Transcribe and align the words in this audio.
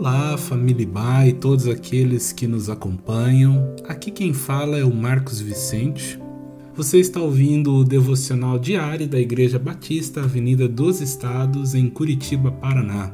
Olá, 0.00 0.38
família 0.38 0.88
e 1.28 1.32
todos 1.34 1.68
aqueles 1.68 2.32
que 2.32 2.46
nos 2.46 2.70
acompanham. 2.70 3.76
Aqui 3.86 4.10
quem 4.10 4.32
fala 4.32 4.78
é 4.78 4.82
o 4.82 4.94
Marcos 4.94 5.42
Vicente. 5.42 6.18
Você 6.74 6.98
está 6.98 7.20
ouvindo 7.20 7.74
o 7.74 7.84
devocional 7.84 8.58
diário 8.58 9.06
da 9.06 9.20
Igreja 9.20 9.58
Batista 9.58 10.22
Avenida 10.22 10.66
dos 10.66 11.02
Estados, 11.02 11.74
em 11.74 11.90
Curitiba, 11.90 12.50
Paraná. 12.50 13.12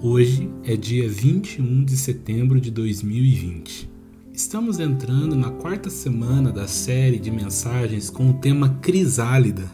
Hoje 0.00 0.50
é 0.64 0.74
dia 0.74 1.06
21 1.06 1.84
de 1.84 1.98
setembro 1.98 2.62
de 2.62 2.70
2020. 2.70 3.90
Estamos 4.32 4.80
entrando 4.80 5.36
na 5.36 5.50
quarta 5.50 5.90
semana 5.90 6.50
da 6.50 6.66
série 6.66 7.18
de 7.18 7.30
mensagens 7.30 8.08
com 8.08 8.30
o 8.30 8.34
tema 8.40 8.78
Crisálida 8.80 9.70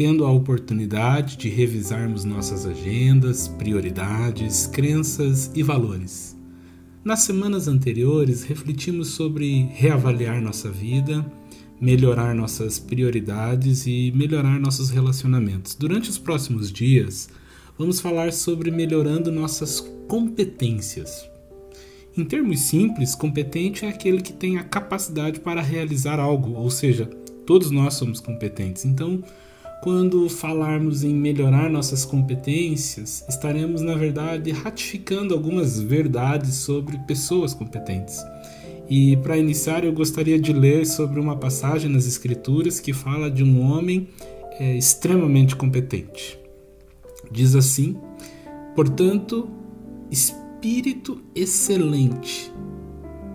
tendo 0.00 0.24
a 0.24 0.32
oportunidade 0.32 1.36
de 1.36 1.50
revisarmos 1.50 2.24
nossas 2.24 2.64
agendas, 2.64 3.46
prioridades, 3.46 4.66
crenças 4.66 5.50
e 5.54 5.62
valores. 5.62 6.34
Nas 7.04 7.20
semanas 7.20 7.68
anteriores, 7.68 8.42
refletimos 8.42 9.08
sobre 9.08 9.68
reavaliar 9.74 10.40
nossa 10.40 10.70
vida, 10.70 11.30
melhorar 11.78 12.34
nossas 12.34 12.78
prioridades 12.78 13.86
e 13.86 14.10
melhorar 14.16 14.58
nossos 14.58 14.88
relacionamentos. 14.88 15.74
Durante 15.74 16.08
os 16.08 16.16
próximos 16.16 16.72
dias, 16.72 17.28
vamos 17.78 18.00
falar 18.00 18.32
sobre 18.32 18.70
melhorando 18.70 19.30
nossas 19.30 19.80
competências. 20.08 21.28
Em 22.16 22.24
termos 22.24 22.60
simples, 22.60 23.14
competente 23.14 23.84
é 23.84 23.90
aquele 23.90 24.22
que 24.22 24.32
tem 24.32 24.56
a 24.56 24.64
capacidade 24.64 25.40
para 25.40 25.60
realizar 25.60 26.18
algo, 26.18 26.54
ou 26.54 26.70
seja, 26.70 27.04
todos 27.44 27.70
nós 27.70 27.92
somos 27.92 28.18
competentes. 28.18 28.86
Então, 28.86 29.22
quando 29.82 30.28
falarmos 30.28 31.02
em 31.02 31.14
melhorar 31.14 31.70
nossas 31.70 32.04
competências, 32.04 33.24
estaremos, 33.28 33.80
na 33.80 33.94
verdade, 33.94 34.50
ratificando 34.50 35.32
algumas 35.32 35.80
verdades 35.80 36.56
sobre 36.56 36.98
pessoas 36.98 37.54
competentes. 37.54 38.22
E 38.88 39.16
para 39.18 39.38
iniciar, 39.38 39.84
eu 39.84 39.92
gostaria 39.92 40.38
de 40.38 40.52
ler 40.52 40.84
sobre 40.86 41.18
uma 41.18 41.36
passagem 41.36 41.90
nas 41.90 42.06
Escrituras 42.06 42.80
que 42.80 42.92
fala 42.92 43.30
de 43.30 43.42
um 43.42 43.60
homem 43.62 44.08
é, 44.58 44.76
extremamente 44.76 45.56
competente. 45.56 46.38
Diz 47.30 47.54
assim: 47.54 47.96
portanto, 48.74 49.48
espírito 50.10 51.22
excelente 51.34 52.52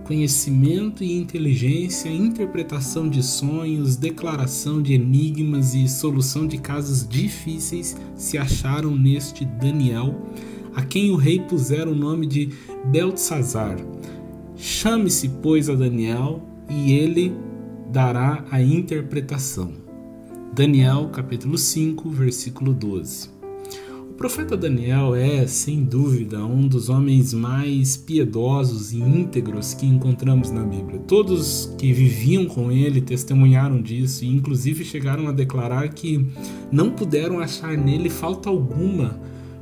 conhecimento 0.06 1.04
e 1.04 1.18
inteligência, 1.18 2.10
interpretação 2.10 3.10
de 3.10 3.24
sonhos, 3.24 3.98
declaração 3.98 4.82
de 4.82 4.94
enigmas 4.94 5.74
e 5.74 5.90
solução 5.90 6.48
de 6.48 6.60
casos 6.60 7.08
difíceis 7.08 7.98
se 8.16 8.38
acharam 8.38 8.96
neste 8.96 9.44
Daniel, 9.44 10.16
a 10.76 10.84
quem 10.84 11.12
o 11.12 11.16
rei 11.16 11.40
pusera 11.40 11.90
o 11.90 11.96
nome 11.96 12.28
de 12.28 12.50
Beltzazar. 12.86 13.78
Chame-se, 14.56 15.28
pois, 15.42 15.70
a 15.70 15.76
Daniel, 15.76 16.42
e 16.70 16.94
ele 16.94 17.34
dará 17.92 18.46
a 18.52 18.62
interpretação. 18.62 19.74
Daniel, 20.54 21.10
capítulo 21.12 21.58
5, 21.58 22.10
versículo 22.12 22.74
12. 22.74 23.35
O 24.16 24.18
profeta 24.18 24.56
Daniel 24.56 25.14
é, 25.14 25.46
sem 25.46 25.84
dúvida, 25.84 26.44
um 26.46 26.70
dos 26.70 26.88
homens 26.88 27.34
mais 27.34 27.98
piedosos 27.98 28.94
e 28.94 29.00
íntegros 29.00 29.74
que 29.74 29.86
encontramos 29.86 30.52
na 30.52 30.64
Bíblia. 30.64 31.00
Todos 31.00 31.76
que 31.78 31.92
viviam 31.92 32.46
com 32.46 32.72
ele 32.72 33.02
testemunharam 33.02 33.82
disso 33.82 34.24
e, 34.24 34.30
inclusive, 34.30 34.86
chegaram 34.86 35.28
a 35.28 35.34
declarar 35.34 35.90
que 35.90 36.26
não 36.72 36.92
puderam 36.92 37.40
achar 37.42 37.78
nele 37.78 38.10
falta 38.10 38.48
alguma, 38.48 39.20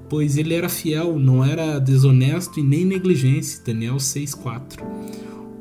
pois 0.07 0.37
ele 0.37 0.53
era 0.53 0.69
fiel, 0.69 1.17
não 1.17 1.43
era 1.43 1.79
desonesto 1.79 2.59
e 2.59 2.63
nem 2.63 2.85
negligente. 2.85 3.59
Daniel 3.65 3.95
6,4. 3.95 4.83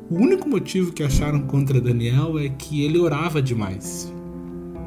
O 0.07 0.17
único 0.17 0.47
motivo 0.47 0.93
que 0.93 1.01
acharam 1.01 1.41
contra 1.47 1.81
Daniel 1.81 2.37
é 2.37 2.47
que 2.47 2.83
ele 2.83 2.99
orava 2.99 3.41
demais. 3.41 4.12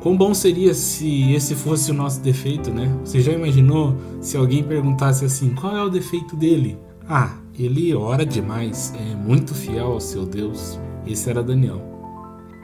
Quão 0.01 0.17
bom 0.17 0.35
seria 0.35 0.75
se 0.75 1.33
esse 1.33 1.55
fosse 1.55 1.91
o 1.91 1.95
nosso 1.95 2.21
defeito, 2.21 2.71
né? 2.71 2.95
Você 3.05 3.21
já 3.21 3.33
imaginou 3.33 3.97
se 4.21 4.37
alguém 4.37 4.63
perguntasse 4.63 5.25
assim: 5.25 5.55
qual 5.55 5.77
é 5.77 5.83
o 5.83 5.89
defeito 5.89 6.37
dele? 6.37 6.79
Ah, 7.09 7.37
ele 7.59 7.95
ora 7.95 8.25
demais, 8.25 8.93
é 8.99 9.15
muito 9.15 9.55
fiel 9.55 9.93
ao 9.93 10.01
seu 10.01 10.27
Deus. 10.27 10.79
Esse 11.07 11.31
era 11.31 11.43
Daniel. 11.43 11.83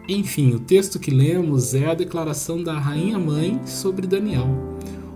Enfim, 0.08 0.52
o 0.52 0.60
texto 0.60 0.98
que 0.98 1.10
lemos 1.10 1.74
é 1.74 1.86
a 1.86 1.94
declaração 1.94 2.62
da 2.62 2.78
rainha 2.78 3.18
mãe 3.18 3.60
sobre 3.64 4.06
Daniel. 4.06 4.48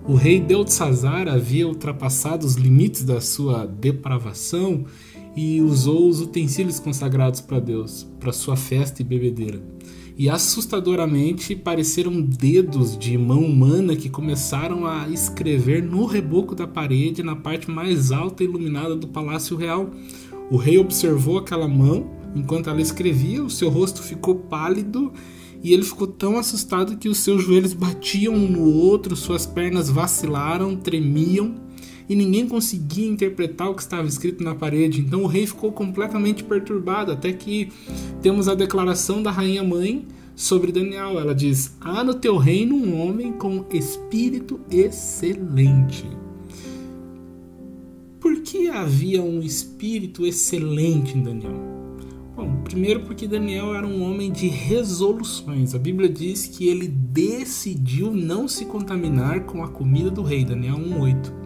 O 0.06 0.14
rei 0.14 0.40
Beltzazar 0.40 1.28
havia 1.28 1.66
ultrapassado 1.66 2.46
os 2.46 2.54
limites 2.54 3.02
da 3.02 3.20
sua 3.20 3.66
depravação 3.66 4.84
e 5.36 5.60
usou 5.60 6.08
os 6.08 6.20
utensílios 6.20 6.78
consagrados 6.78 7.40
para 7.40 7.58
Deus, 7.58 8.06
para 8.20 8.32
sua 8.32 8.56
festa 8.56 9.02
e 9.02 9.04
bebedeira 9.04 9.60
e 10.18 10.30
assustadoramente 10.30 11.54
pareceram 11.54 12.20
dedos 12.22 12.96
de 12.96 13.18
mão 13.18 13.44
humana 13.44 13.94
que 13.94 14.08
começaram 14.08 14.86
a 14.86 15.08
escrever 15.08 15.82
no 15.82 16.06
reboco 16.06 16.54
da 16.54 16.66
parede 16.66 17.22
na 17.22 17.36
parte 17.36 17.70
mais 17.70 18.10
alta 18.10 18.42
e 18.42 18.46
iluminada 18.46 18.96
do 18.96 19.06
palácio 19.06 19.56
real. 19.56 19.90
O 20.50 20.56
rei 20.56 20.78
observou 20.78 21.38
aquela 21.38 21.68
mão 21.68 22.10
enquanto 22.34 22.70
ela 22.70 22.80
escrevia, 22.80 23.42
o 23.42 23.50
seu 23.50 23.68
rosto 23.68 24.02
ficou 24.02 24.34
pálido 24.36 25.12
e 25.62 25.72
ele 25.72 25.82
ficou 25.82 26.06
tão 26.06 26.38
assustado 26.38 26.96
que 26.96 27.08
os 27.08 27.18
seus 27.18 27.42
joelhos 27.42 27.74
batiam 27.74 28.34
um 28.34 28.48
no 28.48 28.64
outro, 28.64 29.16
suas 29.16 29.44
pernas 29.44 29.90
vacilaram, 29.90 30.76
tremiam 30.76 31.65
e 32.08 32.14
ninguém 32.14 32.46
conseguia 32.46 33.08
interpretar 33.08 33.70
o 33.70 33.74
que 33.74 33.82
estava 33.82 34.06
escrito 34.06 34.42
na 34.42 34.54
parede. 34.54 35.00
Então 35.00 35.22
o 35.22 35.26
rei 35.26 35.46
ficou 35.46 35.72
completamente 35.72 36.44
perturbado, 36.44 37.12
até 37.12 37.32
que 37.32 37.72
temos 38.22 38.48
a 38.48 38.54
declaração 38.54 39.22
da 39.22 39.30
rainha 39.30 39.64
mãe 39.64 40.06
sobre 40.34 40.70
Daniel. 40.70 41.18
Ela 41.18 41.34
diz: 41.34 41.76
Há 41.80 42.04
no 42.04 42.14
teu 42.14 42.36
reino 42.36 42.76
um 42.76 43.00
homem 43.00 43.32
com 43.32 43.64
espírito 43.72 44.60
excelente. 44.70 46.04
Por 48.20 48.40
que 48.40 48.68
havia 48.68 49.22
um 49.22 49.40
espírito 49.40 50.26
excelente 50.26 51.16
em 51.16 51.22
Daniel? 51.22 51.76
Bom, 52.34 52.56
primeiro 52.64 53.00
porque 53.00 53.26
Daniel 53.26 53.74
era 53.74 53.86
um 53.86 54.02
homem 54.02 54.30
de 54.30 54.46
resoluções. 54.46 55.74
A 55.74 55.78
Bíblia 55.78 56.08
diz 56.08 56.46
que 56.46 56.68
ele 56.68 56.86
decidiu 56.86 58.12
não 58.12 58.46
se 58.46 58.66
contaminar 58.66 59.44
com 59.44 59.64
a 59.64 59.68
comida 59.68 60.10
do 60.10 60.22
rei, 60.22 60.44
Daniel 60.44 60.76
1:8. 60.76 61.45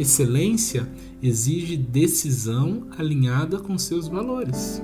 Excelência 0.00 0.88
exige 1.22 1.76
decisão 1.76 2.86
alinhada 2.96 3.58
com 3.58 3.76
seus 3.76 4.08
valores. 4.08 4.82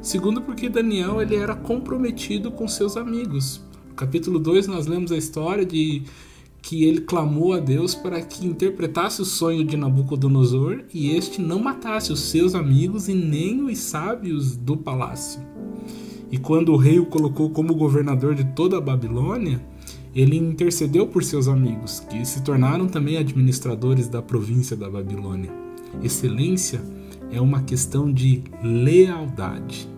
Segundo, 0.00 0.40
porque 0.40 0.70
Daniel 0.70 1.20
ele 1.20 1.36
era 1.36 1.54
comprometido 1.54 2.50
com 2.50 2.66
seus 2.66 2.96
amigos. 2.96 3.60
No 3.90 3.94
capítulo 3.94 4.38
2 4.38 4.66
nós 4.66 4.86
lemos 4.86 5.12
a 5.12 5.18
história 5.18 5.66
de 5.66 6.04
que 6.62 6.84
ele 6.84 7.02
clamou 7.02 7.52
a 7.52 7.60
Deus 7.60 7.94
para 7.94 8.22
que 8.22 8.46
interpretasse 8.46 9.20
o 9.20 9.26
sonho 9.26 9.66
de 9.66 9.76
Nabucodonosor 9.76 10.84
e 10.94 11.14
este 11.14 11.42
não 11.42 11.58
matasse 11.58 12.10
os 12.10 12.20
seus 12.20 12.54
amigos 12.54 13.06
e 13.06 13.12
nem 13.12 13.62
os 13.62 13.78
sábios 13.78 14.56
do 14.56 14.78
palácio. 14.78 15.42
E 16.32 16.38
quando 16.38 16.72
o 16.72 16.76
rei 16.78 16.98
o 16.98 17.04
colocou 17.04 17.50
como 17.50 17.74
governador 17.74 18.34
de 18.34 18.44
toda 18.44 18.78
a 18.78 18.80
Babilônia, 18.80 19.60
ele 20.14 20.36
intercedeu 20.36 21.06
por 21.06 21.24
seus 21.24 21.48
amigos, 21.48 22.00
que 22.00 22.24
se 22.24 22.42
tornaram 22.42 22.86
também 22.86 23.16
administradores 23.16 24.08
da 24.08 24.22
província 24.22 24.76
da 24.76 24.88
Babilônia. 24.88 25.50
Excelência 26.02 26.80
é 27.32 27.40
uma 27.40 27.62
questão 27.62 28.12
de 28.12 28.44
lealdade. 28.62 29.88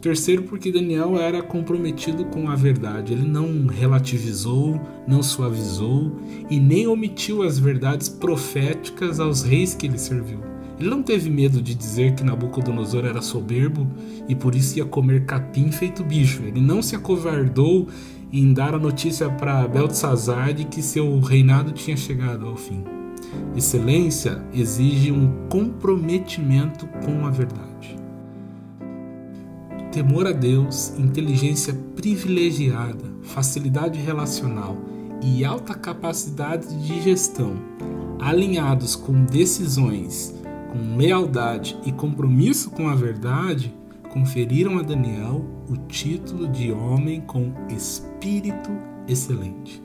Terceiro, 0.00 0.44
porque 0.44 0.72
Daniel 0.72 1.18
era 1.18 1.42
comprometido 1.42 2.24
com 2.26 2.48
a 2.48 2.54
verdade. 2.54 3.12
Ele 3.12 3.28
não 3.28 3.66
relativizou, 3.66 4.80
não 5.06 5.22
suavizou 5.22 6.16
e 6.48 6.58
nem 6.58 6.86
omitiu 6.86 7.42
as 7.42 7.58
verdades 7.58 8.08
proféticas 8.08 9.20
aos 9.20 9.42
reis 9.42 9.74
que 9.74 9.86
ele 9.86 9.98
serviu. 9.98 10.38
Ele 10.78 10.88
não 10.88 11.02
teve 11.02 11.28
medo 11.28 11.60
de 11.60 11.74
dizer 11.74 12.14
que 12.14 12.24
Nabucodonosor 12.24 13.04
era 13.04 13.20
soberbo 13.20 13.86
e 14.26 14.34
por 14.34 14.54
isso 14.54 14.78
ia 14.78 14.86
comer 14.86 15.26
capim 15.26 15.70
feito 15.70 16.02
bicho. 16.02 16.42
Ele 16.44 16.62
não 16.62 16.80
se 16.80 16.96
acovardou 16.96 17.86
em 18.32 18.52
dar 18.52 18.74
a 18.74 18.78
notícia 18.78 19.28
para 19.28 19.66
Beltzazar 19.66 20.54
de 20.54 20.64
que 20.64 20.82
seu 20.82 21.18
reinado 21.20 21.72
tinha 21.72 21.96
chegado 21.96 22.46
ao 22.46 22.56
fim. 22.56 22.84
Excelência 23.56 24.42
exige 24.52 25.10
um 25.10 25.48
comprometimento 25.48 26.86
com 27.04 27.26
a 27.26 27.30
verdade. 27.30 27.98
Temor 29.92 30.26
a 30.26 30.32
Deus, 30.32 30.96
inteligência 30.98 31.74
privilegiada, 31.96 33.04
facilidade 33.22 33.98
relacional 33.98 34.76
e 35.20 35.44
alta 35.44 35.74
capacidade 35.74 36.68
de 36.86 37.02
gestão, 37.02 37.56
alinhados 38.20 38.94
com 38.94 39.24
decisões, 39.24 40.34
com 40.72 40.96
lealdade 40.96 41.76
e 41.84 41.90
compromisso 41.90 42.70
com 42.70 42.88
a 42.88 42.94
verdade, 42.94 43.74
conferiram 44.10 44.78
a 44.78 44.82
Daniel 44.82 45.44
o 45.68 45.76
título 45.76 46.48
de 46.48 46.70
homem 46.72 47.20
com 47.20 47.54
espírito 47.68 48.70
excelente. 49.08 49.82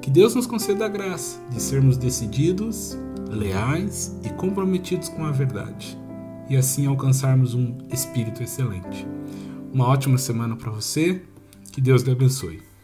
Que 0.00 0.10
Deus 0.10 0.34
nos 0.34 0.46
conceda 0.46 0.84
a 0.84 0.88
graça 0.88 1.40
de 1.50 1.60
sermos 1.60 1.96
decididos, 1.96 2.96
leais 3.28 4.16
e 4.22 4.28
comprometidos 4.30 5.08
com 5.08 5.24
a 5.24 5.32
verdade, 5.32 5.98
e 6.48 6.56
assim 6.56 6.86
alcançarmos 6.86 7.54
um 7.54 7.76
espírito 7.90 8.42
excelente. 8.42 9.06
Uma 9.72 9.88
ótima 9.88 10.16
semana 10.16 10.54
para 10.54 10.70
você, 10.70 11.22
que 11.72 11.80
Deus 11.80 12.02
te 12.02 12.10
abençoe. 12.10 12.75